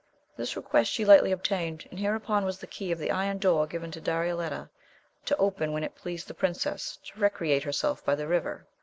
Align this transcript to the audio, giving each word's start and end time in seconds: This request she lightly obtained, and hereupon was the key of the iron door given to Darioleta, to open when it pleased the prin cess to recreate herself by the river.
This 0.35 0.55
request 0.55 0.89
she 0.91 1.05
lightly 1.05 1.31
obtained, 1.31 1.87
and 1.91 1.99
hereupon 1.99 2.43
was 2.43 2.57
the 2.57 2.65
key 2.65 2.91
of 2.91 2.97
the 2.97 3.11
iron 3.11 3.37
door 3.37 3.67
given 3.67 3.91
to 3.91 4.01
Darioleta, 4.01 4.67
to 5.25 5.37
open 5.37 5.73
when 5.73 5.83
it 5.83 5.93
pleased 5.93 6.27
the 6.27 6.33
prin 6.33 6.55
cess 6.55 6.97
to 7.05 7.19
recreate 7.19 7.61
herself 7.61 8.03
by 8.03 8.15
the 8.15 8.25
river. 8.27 8.65